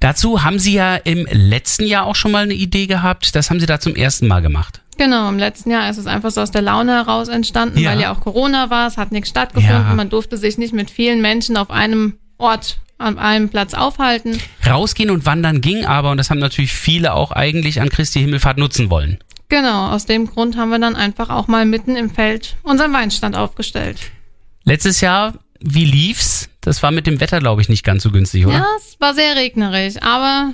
Dazu 0.00 0.42
haben 0.42 0.58
sie 0.58 0.74
ja 0.74 0.96
im 0.96 1.26
letzten 1.30 1.86
Jahr 1.86 2.06
auch 2.06 2.16
schon 2.16 2.32
mal 2.32 2.42
eine 2.42 2.54
Idee 2.54 2.88
gehabt. 2.88 3.36
Das 3.36 3.50
haben 3.50 3.60
sie 3.60 3.66
da 3.66 3.78
zum 3.78 3.94
ersten 3.94 4.26
Mal 4.26 4.42
gemacht. 4.42 4.81
Genau, 4.98 5.28
im 5.28 5.38
letzten 5.38 5.70
Jahr 5.70 5.88
ist 5.88 5.96
es 5.98 6.06
einfach 6.06 6.30
so 6.30 6.40
aus 6.40 6.50
der 6.50 6.62
Laune 6.62 6.92
heraus 6.92 7.28
entstanden, 7.28 7.78
Ja. 7.78 7.90
weil 7.90 8.00
ja 8.00 8.12
auch 8.14 8.20
Corona 8.20 8.70
war, 8.70 8.86
es 8.86 8.96
hat 8.98 9.10
nichts 9.12 9.30
stattgefunden, 9.30 9.86
Ja. 9.88 9.94
man 9.94 10.10
durfte 10.10 10.36
sich 10.36 10.58
nicht 10.58 10.74
mit 10.74 10.90
vielen 10.90 11.20
Menschen 11.20 11.56
auf 11.56 11.70
einem 11.70 12.18
Ort, 12.38 12.78
an 12.98 13.18
einem 13.18 13.48
Platz 13.48 13.74
aufhalten. 13.74 14.38
Rausgehen 14.66 15.10
und 15.10 15.26
wandern 15.26 15.60
ging 15.60 15.84
aber, 15.86 16.10
und 16.10 16.18
das 16.18 16.30
haben 16.30 16.38
natürlich 16.38 16.72
viele 16.72 17.14
auch 17.14 17.32
eigentlich 17.32 17.80
an 17.80 17.88
Christi 17.88 18.20
Himmelfahrt 18.20 18.58
nutzen 18.58 18.90
wollen. 18.90 19.18
Genau, 19.48 19.88
aus 19.90 20.06
dem 20.06 20.26
Grund 20.28 20.56
haben 20.56 20.70
wir 20.70 20.78
dann 20.78 20.94
einfach 20.96 21.28
auch 21.30 21.48
mal 21.48 21.64
mitten 21.66 21.96
im 21.96 22.10
Feld 22.10 22.56
unseren 22.62 22.92
Weinstand 22.92 23.34
aufgestellt. 23.36 23.98
Letztes 24.64 25.00
Jahr, 25.00 25.34
wie 25.60 25.84
lief's? 25.84 26.48
Das 26.60 26.82
war 26.82 26.90
mit 26.92 27.06
dem 27.06 27.18
Wetter, 27.20 27.40
glaube 27.40 27.60
ich, 27.60 27.68
nicht 27.68 27.84
ganz 27.84 28.02
so 28.04 28.10
günstig, 28.12 28.46
oder? 28.46 28.54
Ja, 28.58 28.66
es 28.78 28.96
war 29.00 29.14
sehr 29.14 29.34
regnerisch, 29.36 29.94
aber 30.00 30.52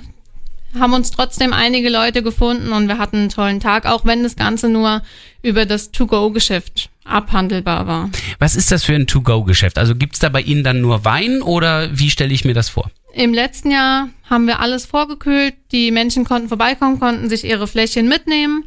haben 0.77 0.93
uns 0.93 1.11
trotzdem 1.11 1.53
einige 1.53 1.89
Leute 1.89 2.21
gefunden 2.23 2.71
und 2.71 2.87
wir 2.87 2.97
hatten 2.97 3.17
einen 3.17 3.29
tollen 3.29 3.59
Tag, 3.59 3.85
auch 3.85 4.05
wenn 4.05 4.23
das 4.23 4.35
Ganze 4.35 4.69
nur 4.69 5.01
über 5.41 5.65
das 5.65 5.91
To-Go-Geschäft 5.91 6.89
abhandelbar 7.05 7.87
war. 7.87 8.09
Was 8.37 8.55
ist 8.55 8.71
das 8.71 8.83
für 8.83 8.93
ein 8.93 9.07
To-Go-Geschäft? 9.07 9.77
Also 9.77 9.95
gibt's 9.95 10.19
da 10.19 10.29
bei 10.29 10.41
Ihnen 10.41 10.63
dann 10.63 10.81
nur 10.81 11.05
Wein 11.05 11.41
oder 11.41 11.89
wie 11.97 12.09
stelle 12.09 12.33
ich 12.33 12.45
mir 12.45 12.53
das 12.53 12.69
vor? 12.69 12.91
Im 13.13 13.33
letzten 13.33 13.71
Jahr 13.71 14.09
haben 14.29 14.45
wir 14.45 14.59
alles 14.59 14.85
vorgekühlt. 14.85 15.55
Die 15.71 15.89
Menschen 15.89 16.25
konnten 16.25 16.47
vorbeikommen, 16.47 16.99
konnten 16.99 17.27
sich 17.27 17.43
ihre 17.43 17.65
Fläschchen 17.65 18.07
mitnehmen. 18.07 18.63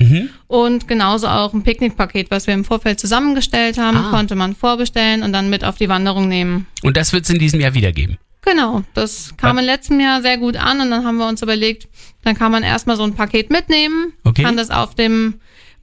Und 0.49 0.89
genauso 0.89 1.29
auch 1.29 1.53
ein 1.55 1.63
Picknickpaket, 1.63 2.33
was 2.33 2.49
wir 2.49 2.55
im 2.55 2.65
Vorfeld 2.65 2.99
zusammengestellt 2.99 3.79
haben, 3.79 3.99
Ah. 3.99 4.11
konnte 4.11 4.35
man 4.35 4.57
vorbestellen 4.57 5.23
und 5.23 5.33
dann 5.33 5.49
mit 5.49 5.63
auf 5.65 5.77
die 5.77 5.89
Wanderung 5.89 6.27
nehmen. 6.27 6.67
Und 6.83 6.97
das 6.97 7.13
wird's 7.13 7.31
in 7.31 7.39
diesem 7.39 7.61
Jahr 7.61 7.75
wieder 7.75 7.93
geben. 7.93 8.19
Genau, 8.45 8.83
das 8.95 9.35
kam 9.37 9.59
im 9.59 9.65
letzten 9.65 10.01
Jahr 10.01 10.21
sehr 10.21 10.37
gut 10.37 10.57
an 10.57 10.81
und 10.81 10.91
dann 10.91 11.05
haben 11.05 11.17
wir 11.19 11.29
uns 11.29 11.43
überlegt, 11.43 11.89
dann 12.25 12.37
kann 12.37 12.51
man 12.53 12.63
erstmal 12.65 12.97
so 12.97 13.05
ein 13.05 13.15
Paket 13.15 13.51
mitnehmen, 13.51 14.13
Okay. 14.25 14.43
kann 14.43 14.57
das 14.57 14.71
auf 14.71 14.95
dem 14.97 15.35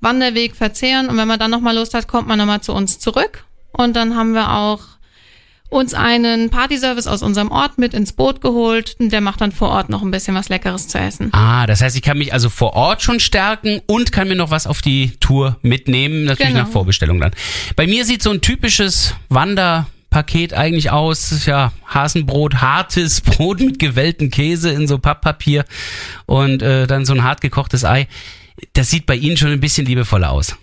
Wanderweg 0.02 0.56
verzehren 0.56 1.08
und 1.10 1.18
wenn 1.18 1.28
man 1.28 1.40
dann 1.40 1.52
nochmal 1.52 1.76
Lust 1.76 1.94
hat, 1.94 2.08
kommt 2.08 2.28
man 2.28 2.38
nochmal 2.38 2.62
zu 2.62 2.74
uns 2.74 3.00
zurück. 3.00 3.46
Und 3.72 3.96
dann 3.96 4.16
haben 4.16 4.34
wir 4.34 4.52
auch 4.52 4.82
uns 5.70 5.94
einen 5.94 6.50
Partyservice 6.50 7.06
aus 7.06 7.22
unserem 7.22 7.52
Ort 7.52 7.78
mit 7.78 7.94
ins 7.94 8.12
Boot 8.14 8.42
geholt 8.42 8.96
und 9.00 9.12
der 9.12 9.22
macht 9.22 9.40
dann 9.40 9.52
vor 9.52 9.70
Ort 9.70 9.90
noch 9.90 10.02
ein 10.02 10.10
bisschen 10.10 10.34
was 10.36 10.50
Leckeres 10.50 10.88
zu 10.88 10.98
essen. 10.98 11.30
Ah, 11.34 11.68
das 11.68 11.82
heißt, 11.82 11.96
ich 11.96 12.02
kann 12.02 12.18
mich 12.18 12.34
also 12.34 12.50
vor 12.50 12.74
Ort 12.74 13.04
schon 13.04 13.20
stärken 13.20 13.80
und 13.86 14.12
kann 14.12 14.28
mir 14.28 14.36
noch 14.36 14.50
was 14.52 14.66
auf 14.68 14.82
die 14.82 15.12
Tour 15.20 15.58
mitnehmen, 15.62 16.24
natürlich 16.26 16.54
Genau. 16.54 16.64
nach 16.66 16.72
Vorbestellung 16.72 17.20
dann. 17.20 17.32
Bei 17.76 17.86
mir 17.88 18.04
sieht 18.04 18.24
so 18.24 18.32
ein 18.32 18.42
typisches 18.42 19.14
Wanderpaket 20.12 20.54
eigentlich 20.54 20.92
aus, 20.92 21.46
ja, 21.46 21.72
Hasenbrot, 21.88 22.56
hartes 22.62 23.22
Brot 23.26 23.60
mit 23.60 23.80
gewellten 23.80 24.30
Käse 24.30 24.72
in 24.72 24.88
so 24.88 24.98
Papppapier 24.98 25.66
und 26.26 26.62
äh, 26.62 26.88
dann 26.88 27.06
so 27.06 27.14
ein 27.14 27.24
hart 27.24 27.42
gekochtes 27.42 27.86
Ei. 27.86 28.08
Das 28.74 28.90
sieht 28.90 29.06
bei 29.06 29.16
Ihnen 29.16 29.38
schon 29.38 29.52
ein 29.52 29.60
bisschen 29.60 29.86
liebevoller 29.86 30.32
aus. 30.32 30.56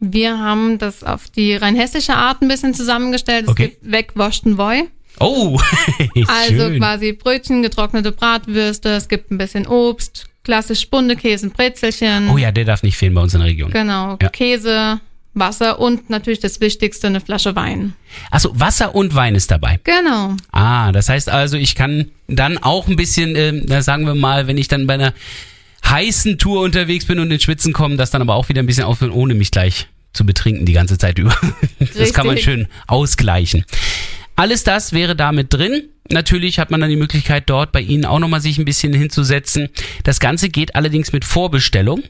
Wir 0.00 0.38
haben 0.38 0.78
das 0.78 1.02
auf 1.04 1.28
die 1.30 1.54
rein 1.54 1.76
hessische 1.76 2.14
Art 2.14 2.42
ein 2.42 2.48
bisschen 2.48 2.74
zusammengestellt. 2.74 3.44
Es 3.44 3.50
Okay. 3.50 3.68
gibt 3.68 3.90
wegwaschten 3.92 4.58
Woi. 4.58 4.84
Oh, 5.20 5.58
Also 6.26 6.54
schön. 6.54 6.78
quasi 6.78 7.12
Brötchen, 7.12 7.62
getrocknete 7.62 8.12
Bratwürste, 8.12 8.90
es 8.90 9.08
gibt 9.08 9.30
ein 9.30 9.38
bisschen 9.38 9.66
Obst, 9.66 10.26
klassisch 10.42 10.80
Spundekäse, 10.80 11.46
ein 11.46 11.50
Brezelchen. 11.52 12.30
Oh 12.30 12.36
ja, 12.38 12.50
der 12.52 12.64
darf 12.64 12.82
nicht 12.82 12.96
fehlen 12.96 13.14
bei 13.14 13.20
uns 13.22 13.32
in 13.34 13.40
der 13.40 13.48
Region. 13.48 13.70
Genau, 13.70 14.16
Ja. 14.20 14.28
Käse, 14.30 15.00
Wasser 15.34 15.80
und 15.80 16.10
natürlich 16.10 16.40
das 16.40 16.60
Wichtigste, 16.60 17.08
eine 17.08 17.20
Flasche 17.20 17.56
Wein. 17.56 17.94
Achso, 18.30 18.50
Wasser 18.54 18.94
und 18.94 19.14
Wein 19.14 19.34
ist 19.34 19.50
dabei. 19.50 19.80
Genau. 19.84 20.36
Ah, 20.52 20.92
das 20.92 21.08
heißt 21.08 21.28
also, 21.28 21.56
ich 21.56 21.74
kann 21.74 22.10
dann 22.28 22.58
auch 22.58 22.88
ein 22.88 22.96
bisschen, 22.96 23.64
na, 23.66 23.82
sagen 23.82 24.06
wir 24.06 24.14
mal, 24.14 24.46
wenn 24.46 24.58
ich 24.58 24.68
dann 24.68 24.86
bei 24.86 24.94
einer 24.94 25.14
heißen 25.84 26.38
Tour 26.38 26.62
unterwegs 26.62 27.04
bin 27.04 27.18
und 27.18 27.30
in 27.30 27.40
Schwitzen 27.40 27.72
komme, 27.72 27.96
das 27.96 28.10
dann 28.10 28.22
aber 28.22 28.34
auch 28.34 28.48
wieder 28.48 28.62
ein 28.62 28.66
bisschen 28.66 28.84
aufhören, 28.84 29.12
ohne 29.12 29.34
mich 29.34 29.50
gleich 29.50 29.88
zu 30.12 30.24
betrinken 30.24 30.64
die 30.64 30.72
ganze 30.72 30.98
Zeit 30.98 31.18
über. 31.18 31.36
Das 31.96 32.12
kann 32.12 32.26
man 32.26 32.36
Richtig. 32.36 32.52
schön 32.52 32.68
ausgleichen. 32.86 33.64
Alles 34.36 34.64
das 34.64 34.92
wäre 34.92 35.14
damit 35.14 35.52
drin. 35.52 35.84
Natürlich 36.10 36.58
hat 36.58 36.70
man 36.70 36.80
dann 36.80 36.90
die 36.90 36.96
Möglichkeit, 36.96 37.44
dort 37.48 37.72
bei 37.72 37.80
Ihnen 37.80 38.04
auch 38.04 38.18
nochmal 38.18 38.40
sich 38.40 38.58
ein 38.58 38.64
bisschen 38.64 38.92
hinzusetzen. 38.92 39.68
Das 40.02 40.18
Ganze 40.18 40.48
geht 40.48 40.74
allerdings 40.74 41.12
mit 41.12 41.24
Vorbestellung. 41.24 42.02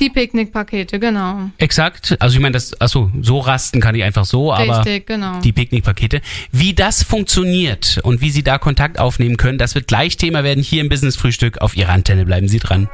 Die 0.00 0.08
Picknickpakete, 0.08 0.98
genau. 0.98 1.50
Exakt. 1.58 2.16
Also 2.20 2.34
ich 2.34 2.40
meine, 2.40 2.54
das, 2.54 2.80
achso, 2.80 3.10
so 3.20 3.38
rasten 3.38 3.82
kann 3.82 3.94
ich 3.94 4.02
einfach 4.02 4.24
so, 4.24 4.50
aber 4.50 4.78
Richtig, 4.78 5.06
genau. 5.06 5.40
die 5.40 5.52
Picknickpakete. 5.52 6.22
Wie 6.52 6.72
das 6.72 7.02
funktioniert 7.02 8.00
und 8.02 8.22
wie 8.22 8.30
Sie 8.30 8.42
da 8.42 8.56
Kontakt 8.56 8.98
aufnehmen 8.98 9.36
können, 9.36 9.58
das 9.58 9.74
wird 9.74 9.88
gleich 9.88 10.16
Thema 10.16 10.42
werden 10.42 10.64
hier 10.64 10.80
im 10.80 10.88
Business 10.88 11.16
Frühstück. 11.16 11.58
Auf 11.58 11.76
Ihrer 11.76 11.90
Antenne 11.90 12.24
bleiben 12.24 12.48
Sie 12.48 12.58
dran. 12.58 12.88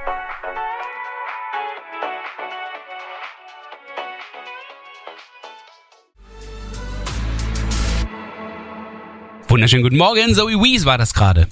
Wunderschönen 9.46 9.84
guten 9.84 9.96
Morgen, 9.96 10.34
Zoe 10.34 10.60
Wees 10.60 10.84
war 10.84 10.98
das 10.98 11.14
gerade. 11.14 11.46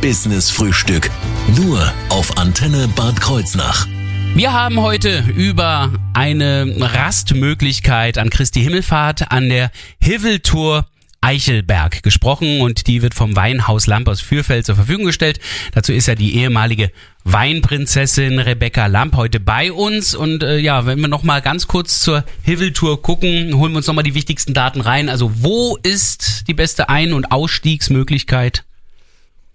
Business 0.00 0.50
Frühstück. 0.50 1.10
Nur 1.56 1.92
auf 2.10 2.36
Antenne 2.36 2.88
Bad 2.88 3.20
Kreuznach. 3.20 3.86
Wir 4.34 4.52
haben 4.52 4.80
heute 4.80 5.24
über 5.34 5.92
eine 6.12 6.74
Rastmöglichkeit 6.78 8.18
an 8.18 8.30
Christi 8.30 8.62
Himmelfahrt 8.62 9.30
an 9.30 9.48
der 9.48 9.70
Hiveltour 10.00 10.86
Eichelberg 11.20 12.02
gesprochen 12.02 12.60
und 12.60 12.86
die 12.86 13.02
wird 13.02 13.14
vom 13.14 13.34
Weinhaus 13.34 13.86
Lamp 13.86 14.08
aus 14.08 14.20
Fürfeld 14.20 14.66
zur 14.66 14.76
Verfügung 14.76 15.06
gestellt. 15.06 15.40
Dazu 15.72 15.92
ist 15.92 16.06
ja 16.06 16.14
die 16.14 16.36
ehemalige 16.36 16.92
Weinprinzessin 17.24 18.38
Rebecca 18.38 18.86
Lamp 18.86 19.16
heute 19.16 19.40
bei 19.40 19.72
uns 19.72 20.14
und 20.14 20.42
äh, 20.42 20.58
ja, 20.58 20.86
wenn 20.86 21.00
wir 21.00 21.08
noch 21.08 21.22
mal 21.22 21.42
ganz 21.42 21.66
kurz 21.66 22.00
zur 22.00 22.24
Hiveltour 22.42 23.02
gucken, 23.02 23.54
holen 23.56 23.72
wir 23.72 23.78
uns 23.78 23.86
noch 23.86 23.94
mal 23.94 24.02
die 24.02 24.14
wichtigsten 24.14 24.54
Daten 24.54 24.80
rein. 24.80 25.08
Also 25.08 25.32
wo 25.42 25.76
ist 25.82 26.44
die 26.46 26.54
beste 26.54 26.88
Ein- 26.88 27.12
und 27.12 27.32
Ausstiegsmöglichkeit? 27.32 28.64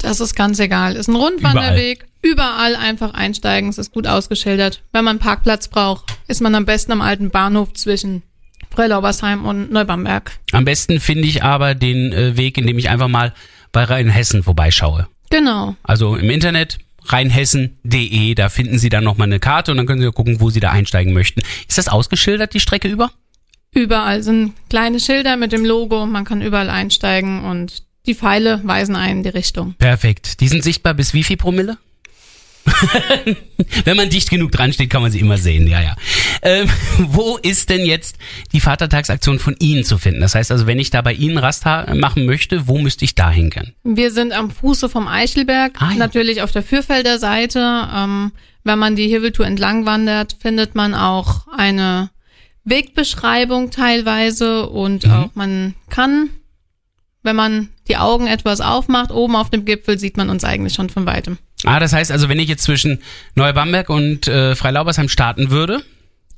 Das 0.02 0.20
ist 0.20 0.36
ganz 0.36 0.60
egal. 0.60 0.96
Ist 0.96 1.08
ein 1.08 1.16
Rundwanderweg. 1.16 2.06
Überall. 2.22 2.76
einfach 2.76 3.14
einsteigen. 3.14 3.70
Es 3.70 3.78
ist 3.78 3.94
gut 3.94 4.08
ausgeschildert. 4.08 4.82
Wenn 4.92 5.04
man 5.04 5.18
einen 5.18 5.20
Parkplatz 5.20 5.68
braucht, 5.68 6.06
ist 6.28 6.42
man 6.42 6.56
am 6.56 6.66
besten 6.66 6.92
am 6.92 7.02
alten 7.02 7.30
Bahnhof 7.30 7.74
zwischen 7.74 8.24
Frelaubersheim 8.74 9.46
und 9.46 9.72
Neubamberg. 9.72 10.32
Am 10.52 10.66
besten 10.66 11.00
finde 11.00 11.28
ich 11.28 11.44
aber 11.44 11.76
den 11.76 12.14
äh, 12.14 12.38
Weg, 12.38 12.58
indem 12.58 12.78
ich 12.78 12.90
einfach 12.90 13.08
mal 13.08 13.34
bei 13.72 13.84
Rheinhessen 13.84 14.44
vorbeischaue. 14.44 15.08
Genau. 15.30 15.76
Also 15.84 16.16
im 16.16 16.30
Internet 16.30 16.80
rheinhessen.de, 17.06 18.36
da 18.36 18.50
finden 18.50 18.78
Sie 18.78 18.90
dann 18.90 19.04
nochmal 19.04 19.28
eine 19.28 19.40
Karte 19.40 19.72
und 19.72 19.78
dann 19.78 19.88
können 19.88 20.02
Sie 20.02 20.12
gucken, 20.12 20.40
wo 20.40 20.50
Sie 20.50 20.60
da 20.60 20.72
einsteigen 20.72 21.14
möchten. 21.14 21.42
Ist 21.68 21.78
das 21.78 21.88
ausgeschildert, 21.88 22.54
die 22.54 22.60
Strecke 22.60 22.88
über? 22.88 23.12
Überall 23.74 24.22
sind 24.22 24.54
kleine 24.70 25.00
Schilder 25.00 25.38
mit 25.38 25.52
dem 25.52 25.66
Logo. 25.66 26.06
Man 26.06 26.26
kann 26.26 26.42
überall 26.42 26.70
einsteigen 26.70 27.44
und 27.46 27.84
die 28.06 28.16
Pfeile 28.16 28.62
weisen 28.64 28.96
einen 28.96 29.20
in 29.20 29.24
die 29.24 29.30
Richtung. 29.30 29.76
Perfekt. 29.78 30.40
Die 30.42 30.48
sind 30.48 30.64
sichtbar 30.64 30.94
bis 30.94 31.14
wie 31.14 31.24
viel 31.24 31.38
Promille? 31.38 31.78
Wenn 33.86 33.98
man 33.98 34.10
dicht 34.10 34.30
genug 34.30 34.52
dran 34.52 34.72
steht, 34.74 34.90
kann 34.90 35.02
man 35.02 35.12
sie 35.12 35.20
immer 35.20 35.38
sehen, 35.38 35.68
ja, 35.68 35.82
ja. 35.82 35.96
Ähm, 36.42 36.68
wo 37.00 37.38
ist 37.38 37.70
denn 37.70 37.86
jetzt 37.86 38.18
die 38.54 38.60
Vatertagsaktion 38.60 39.40
von 39.40 39.56
Ihnen 39.60 39.84
zu 39.84 39.98
finden? 39.98 40.22
Das 40.22 40.36
heißt 40.36 40.52
also, 40.52 40.68
wenn 40.68 40.80
ich 40.80 40.90
da 40.92 41.02
bei 41.02 41.14
Ihnen 41.14 41.38
Rast 41.40 41.66
machen 41.66 42.26
möchte, 42.26 42.68
wo 42.68 42.78
müsste 42.78 43.06
ich 43.06 43.16
da 43.16 43.32
hingehen? 43.32 43.74
Wir 43.84 44.12
sind 44.12 44.32
am 44.34 44.52
Fuße 44.52 44.90
vom 44.90 45.08
Eichelberg, 45.08 45.74
Ah, 45.82 45.92
ja. 45.92 45.98
natürlich 45.98 46.42
auf 46.42 46.52
der 46.52 46.64
Fürfelder 46.64 47.18
Seite. 47.20 47.88
Ähm, 47.94 48.32
wenn 48.64 48.78
man 48.80 48.96
die 48.96 49.08
Hiveltour 49.08 49.46
entlang 49.48 49.86
wandert, 49.88 50.38
findet 50.40 50.76
man 50.76 50.94
auch 50.94 51.48
eine 51.56 52.12
Wegbeschreibung 52.64 53.72
teilweise 53.72 54.70
und 54.70 55.06
Mhm. 55.08 55.12
auch 55.12 55.30
man 55.34 55.74
kann, 55.90 56.30
wenn 57.24 57.36
man 57.36 57.70
die 57.88 57.98
Augen 57.98 58.28
etwas 58.28 58.62
aufmacht, 58.62 59.12
oben 59.12 59.36
auf 59.36 59.50
dem 59.50 59.66
Gipfel 59.66 60.00
sieht 60.00 60.18
man 60.18 60.30
uns 60.30 60.44
eigentlich 60.44 60.74
schon 60.74 60.90
von 60.90 61.06
weitem. 61.06 61.38
Ah, 61.64 61.80
das 61.80 61.94
heißt 61.94 62.12
also, 62.12 62.30
wenn 62.30 62.40
ich 62.40 62.50
jetzt 62.50 62.64
zwischen 62.64 63.00
Neubamberg 63.36 63.90
und 63.90 64.28
äh, 64.28 64.56
Freilaubersheim 64.56 65.10
starten 65.10 65.52
würde, 65.52 65.84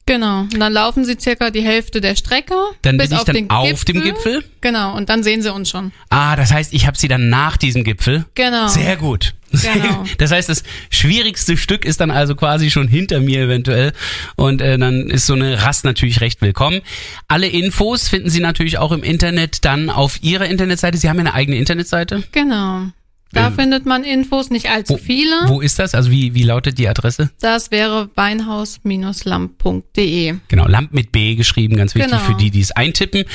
Genau. 0.05 0.41
Und 0.41 0.59
dann 0.59 0.73
laufen 0.73 1.05
sie 1.05 1.15
circa 1.19 1.49
die 1.49 1.61
Hälfte 1.61 2.01
der 2.01 2.15
Strecke. 2.15 2.55
Dann 2.81 2.97
bis 2.97 3.09
bin 3.09 3.15
ich 3.15 3.19
auf 3.19 3.25
dann 3.25 3.35
den 3.35 3.49
auf 3.49 3.85
dem 3.85 4.01
Gipfel? 4.01 4.43
Genau. 4.61 4.95
Und 4.95 5.09
dann 5.09 5.23
sehen 5.23 5.41
sie 5.41 5.53
uns 5.53 5.69
schon. 5.69 5.91
Ah, 6.09 6.35
das 6.35 6.51
heißt, 6.51 6.73
ich 6.73 6.87
habe 6.87 6.97
sie 6.97 7.07
dann 7.07 7.29
nach 7.29 7.57
diesem 7.57 7.83
Gipfel. 7.83 8.25
Genau. 8.35 8.67
Sehr 8.67 8.97
gut. 8.97 9.33
Genau. 9.51 10.03
Das 10.17 10.31
heißt, 10.31 10.49
das 10.49 10.63
schwierigste 10.89 11.57
Stück 11.57 11.85
ist 11.85 11.99
dann 11.99 12.11
also 12.11 12.35
quasi 12.35 12.71
schon 12.71 12.87
hinter 12.87 13.19
mir 13.19 13.41
eventuell. 13.43 13.93
Und 14.35 14.61
äh, 14.61 14.77
dann 14.77 15.09
ist 15.09 15.27
so 15.27 15.33
eine 15.33 15.61
Rast 15.61 15.85
natürlich 15.85 16.21
recht 16.21 16.41
willkommen. 16.41 16.81
Alle 17.27 17.47
Infos 17.47 18.07
finden 18.07 18.29
Sie 18.29 18.39
natürlich 18.39 18.77
auch 18.77 18.91
im 18.91 19.03
Internet 19.03 19.63
dann 19.65 19.89
auf 19.89 20.21
Ihrer 20.23 20.45
Internetseite. 20.45 20.97
Sie 20.97 21.09
haben 21.09 21.17
ja 21.17 21.21
eine 21.21 21.33
eigene 21.33 21.57
Internetseite. 21.57 22.23
Genau. 22.31 22.87
Da 23.33 23.47
Ähm, 23.47 23.55
findet 23.55 23.85
man 23.85 24.03
Infos, 24.03 24.49
nicht 24.51 24.69
allzu 24.69 24.97
viele. 24.97 25.35
Wo 25.47 25.59
ist 25.59 25.79
das? 25.79 25.95
Also 25.95 26.11
wie, 26.11 26.33
wie 26.35 26.43
lautet 26.43 26.77
die 26.77 26.87
Adresse? 26.87 27.31
Das 27.41 27.71
wäre 27.71 28.09
weinhaus-lamp.de. 28.15 30.35
Genau, 30.47 30.67
Lamp 30.67 30.93
mit 30.93 31.11
B 31.11 31.35
geschrieben, 31.35 31.75
ganz 31.75 31.95
wichtig 31.95 32.11
Genau. 32.11 32.23
für 32.23 32.35
die, 32.35 32.51
die 32.51 32.61
es 32.61 32.71
eintippen. 32.71 33.25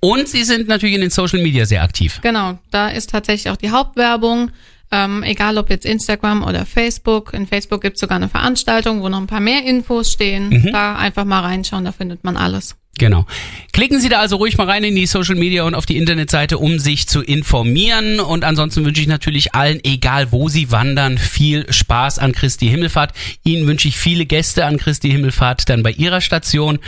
Und 0.00 0.28
Sie 0.28 0.44
sind 0.44 0.68
natürlich 0.68 0.94
in 0.94 1.00
den 1.00 1.10
Social 1.10 1.42
Media 1.42 1.66
sehr 1.66 1.82
aktiv. 1.82 2.20
Genau, 2.22 2.58
da 2.70 2.88
ist 2.88 3.10
tatsächlich 3.10 3.50
auch 3.52 3.56
die 3.56 3.70
Hauptwerbung. 3.70 4.50
Ähm, 4.90 5.22
egal 5.22 5.56
ob 5.58 5.70
jetzt 5.70 5.86
Instagram 5.86 6.44
oder 6.44 6.66
Facebook. 6.66 7.32
In 7.32 7.46
Facebook 7.46 7.80
gibt's 7.80 8.00
sogar 8.00 8.16
eine 8.16 8.28
Veranstaltung, 8.28 9.02
wo 9.02 9.08
noch 9.08 9.20
ein 9.20 9.26
paar 9.26 9.40
mehr 9.40 9.64
Infos 9.64 10.12
stehen. 10.12 10.50
Mhm. 10.50 10.70
Da 10.72 10.96
einfach 10.96 11.24
mal 11.24 11.40
reinschauen, 11.40 11.84
da 11.84 11.92
findet 11.92 12.22
man 12.22 12.36
alles. 12.36 12.76
Genau. 12.98 13.26
Klicken 13.72 14.00
Sie 14.00 14.08
da 14.08 14.20
also 14.20 14.36
ruhig 14.36 14.56
mal 14.56 14.68
rein 14.68 14.84
in 14.84 14.94
die 14.94 15.06
Social 15.06 15.34
Media 15.34 15.64
und 15.64 15.74
auf 15.74 15.86
die 15.86 15.96
Internetseite, 15.96 16.58
um 16.58 16.78
sich 16.78 17.08
zu 17.08 17.22
informieren. 17.22 18.20
Und 18.20 18.44
ansonsten 18.44 18.84
wünsche 18.84 19.00
ich 19.00 19.08
natürlich 19.08 19.54
allen, 19.54 19.80
egal 19.82 20.30
wo 20.30 20.48
Sie 20.48 20.70
wandern, 20.70 21.18
viel 21.18 21.70
Spaß 21.72 22.18
an 22.20 22.32
Christi 22.32 22.68
Himmelfahrt. 22.68 23.12
Ihnen 23.42 23.66
wünsche 23.66 23.88
ich 23.88 23.98
viele 23.98 24.26
Gäste 24.26 24.64
an 24.64 24.76
Christi 24.76 25.10
Himmelfahrt 25.10 25.68
dann 25.68 25.82
bei 25.82 25.90
Ihrer 25.90 26.20
Station. 26.20 26.78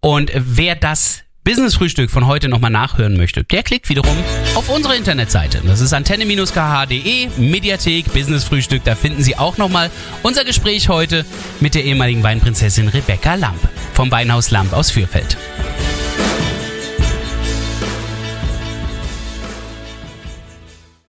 Und 0.00 0.30
wer 0.34 0.76
das 0.76 1.22
Business-Frühstück 1.46 2.10
von 2.10 2.26
heute 2.26 2.48
nochmal 2.48 2.72
nachhören 2.72 3.16
möchte, 3.16 3.44
der 3.44 3.62
klickt 3.62 3.88
wiederum 3.88 4.16
auf 4.56 4.68
unsere 4.68 4.96
Internetseite. 4.96 5.62
Das 5.64 5.80
ist 5.80 5.92
antenne-kh.de, 5.92 7.28
Mediathek, 7.36 8.12
Business-Frühstück. 8.12 8.82
Da 8.82 8.96
finden 8.96 9.22
Sie 9.22 9.36
auch 9.36 9.56
nochmal 9.56 9.92
unser 10.24 10.44
Gespräch 10.44 10.88
heute 10.88 11.24
mit 11.60 11.76
der 11.76 11.84
ehemaligen 11.84 12.24
Weinprinzessin 12.24 12.88
Rebecca 12.88 13.36
Lamp 13.36 13.60
vom 13.92 14.10
Weinhaus 14.10 14.50
Lamp 14.50 14.72
aus 14.72 14.90
Fürfeld. 14.90 15.36